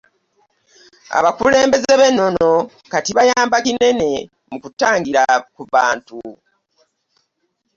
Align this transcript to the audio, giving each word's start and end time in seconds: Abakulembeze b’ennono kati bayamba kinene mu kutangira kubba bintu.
Abakulembeze 1.17 1.93
b’ennono 1.99 2.51
kati 2.91 3.11
bayamba 3.17 3.57
kinene 3.65 4.09
mu 4.49 4.57
kutangira 4.63 5.21
kubba 5.55 5.79
bintu. 5.87 6.19